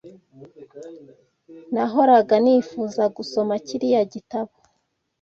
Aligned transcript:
Nahoraga 1.73 2.35
nifuza 2.43 3.03
gusoma 3.15 3.53
kiriya 3.65 4.01
gitabo. 4.13 4.53